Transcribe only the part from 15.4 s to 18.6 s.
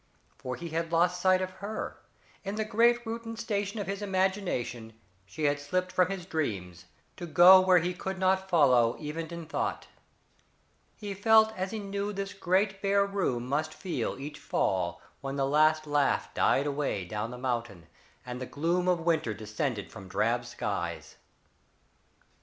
last laugh died away down the mountain, and the